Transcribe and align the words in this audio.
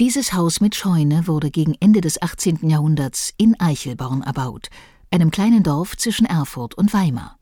Dieses 0.00 0.32
Haus 0.32 0.60
mit 0.60 0.76
Scheune 0.76 1.26
wurde 1.26 1.50
gegen 1.50 1.74
Ende 1.80 2.00
des 2.00 2.22
18. 2.22 2.68
Jahrhunderts 2.68 3.34
in 3.36 3.58
Eichelborn 3.58 4.22
erbaut, 4.22 4.68
einem 5.10 5.32
kleinen 5.32 5.64
Dorf 5.64 5.96
zwischen 5.96 6.24
Erfurt 6.24 6.74
und 6.74 6.92
Weimar. 6.92 7.36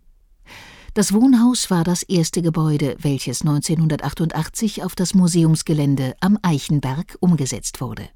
Das 0.94 1.12
Wohnhaus 1.12 1.70
war 1.70 1.84
das 1.84 2.02
erste 2.02 2.40
Gebäude, 2.40 2.96
welches 2.98 3.42
1988 3.42 4.82
auf 4.84 4.94
das 4.94 5.12
Museumsgelände 5.12 6.14
am 6.20 6.38
Eichenberg 6.40 7.18
umgesetzt 7.20 7.82
wurde. 7.82 8.08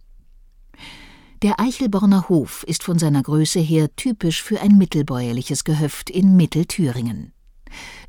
Der 1.43 1.61
Eichelborner 1.61 2.31
Hof 2.31 2.65
ist 2.67 2.83
von 2.83 2.99
seiner 2.99 3.23
Größe 3.23 3.61
her 3.61 3.95
typisch 3.95 4.43
für 4.43 4.63
ein 4.63 4.79
mittelbäuerliches 4.79 5.65
Gehöft 5.65 6.09
in 6.09 6.35
Mittelthüringen. 6.37 7.35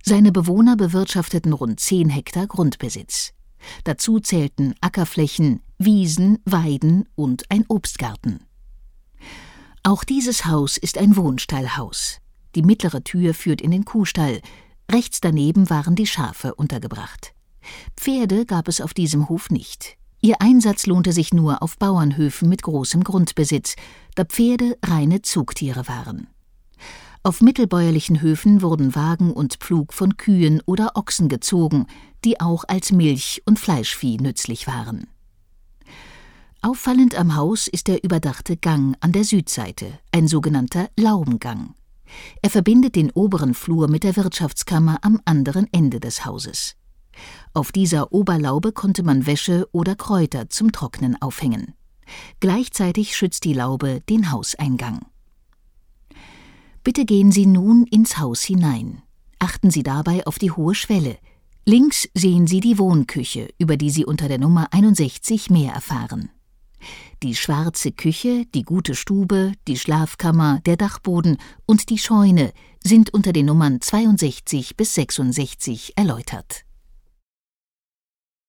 Seine 0.01 0.31
Bewohner 0.31 0.77
bewirtschafteten 0.77 1.51
rund 1.51 1.81
10 1.81 2.09
Hektar 2.09 2.47
Grundbesitz. 2.47 3.33
Dazu 3.83 4.19
zählten 4.19 4.75
Ackerflächen, 4.81 5.61
Wiesen, 5.83 6.37
Weiden 6.45 7.09
und 7.15 7.49
ein 7.49 7.65
Obstgarten. 7.67 8.41
Auch 9.81 10.03
dieses 10.03 10.45
Haus 10.45 10.77
ist 10.77 10.99
ein 10.99 11.15
Wohnstallhaus. 11.15 12.19
Die 12.53 12.61
mittlere 12.61 13.03
Tür 13.03 13.33
führt 13.33 13.61
in 13.61 13.71
den 13.71 13.83
Kuhstall, 13.83 14.41
rechts 14.91 15.21
daneben 15.21 15.71
waren 15.71 15.95
die 15.95 16.05
Schafe 16.05 16.53
untergebracht. 16.53 17.33
Pferde 17.97 18.45
gab 18.45 18.67
es 18.67 18.79
auf 18.79 18.93
diesem 18.93 19.27
Hof 19.27 19.49
nicht. 19.49 19.97
Ihr 20.21 20.39
Einsatz 20.39 20.85
lohnte 20.85 21.13
sich 21.13 21.33
nur 21.33 21.63
auf 21.63 21.79
Bauernhöfen 21.79 22.47
mit 22.47 22.61
großem 22.61 23.03
Grundbesitz, 23.03 23.75
da 24.13 24.23
Pferde 24.23 24.77
reine 24.85 25.23
Zugtiere 25.23 25.87
waren. 25.87 26.27
Auf 27.23 27.41
mittelbäuerlichen 27.41 28.21
Höfen 28.21 28.61
wurden 28.61 28.93
Wagen 28.93 29.33
und 29.33 29.55
Pflug 29.55 29.93
von 29.93 30.17
Kühen 30.17 30.61
oder 30.67 30.91
Ochsen 30.95 31.27
gezogen, 31.27 31.87
die 32.23 32.39
auch 32.39 32.65
als 32.67 32.91
Milch- 32.91 33.41
und 33.45 33.59
Fleischvieh 33.59 34.17
nützlich 34.17 34.67
waren. 34.67 35.07
Auffallend 36.63 37.15
am 37.15 37.35
Haus 37.35 37.67
ist 37.67 37.87
der 37.87 38.03
überdachte 38.03 38.55
Gang 38.55 38.95
an 38.99 39.11
der 39.11 39.23
Südseite, 39.23 39.97
ein 40.11 40.27
sogenannter 40.27 40.91
Laubengang. 40.95 41.73
Er 42.43 42.51
verbindet 42.51 42.95
den 42.95 43.09
oberen 43.09 43.55
Flur 43.55 43.87
mit 43.87 44.03
der 44.03 44.15
Wirtschaftskammer 44.15 44.99
am 45.01 45.19
anderen 45.25 45.67
Ende 45.71 45.99
des 45.99 46.23
Hauses. 46.23 46.75
Auf 47.55 47.71
dieser 47.71 48.13
Oberlaube 48.13 48.73
konnte 48.73 49.01
man 49.01 49.25
Wäsche 49.25 49.67
oder 49.71 49.95
Kräuter 49.95 50.49
zum 50.49 50.71
Trocknen 50.71 51.19
aufhängen. 51.19 51.73
Gleichzeitig 52.41 53.15
schützt 53.17 53.43
die 53.43 53.53
Laube 53.53 54.01
den 54.07 54.31
Hauseingang. 54.31 55.07
Bitte 56.83 57.05
gehen 57.05 57.31
Sie 57.31 57.47
nun 57.47 57.87
ins 57.87 58.19
Haus 58.19 58.43
hinein. 58.43 59.01
Achten 59.39 59.71
Sie 59.71 59.81
dabei 59.81 60.27
auf 60.27 60.37
die 60.37 60.51
hohe 60.51 60.75
Schwelle. 60.75 61.17
Links 61.65 62.07
sehen 62.13 62.45
Sie 62.45 62.59
die 62.59 62.77
Wohnküche, 62.77 63.49
über 63.57 63.77
die 63.77 63.89
Sie 63.89 64.05
unter 64.05 64.27
der 64.27 64.37
Nummer 64.37 64.67
61 64.71 65.49
mehr 65.49 65.73
erfahren. 65.73 66.29
Die 67.23 67.35
schwarze 67.35 67.91
Küche, 67.91 68.45
die 68.53 68.63
gute 68.63 68.95
Stube, 68.95 69.53
die 69.67 69.77
Schlafkammer, 69.77 70.59
der 70.65 70.77
Dachboden 70.77 71.37
und 71.65 71.89
die 71.89 71.97
Scheune 71.97 72.51
sind 72.83 73.13
unter 73.13 73.33
den 73.33 73.45
Nummern 73.45 73.81
62 73.81 74.75
bis 74.75 74.95
66 74.95 75.93
erläutert 75.95 76.65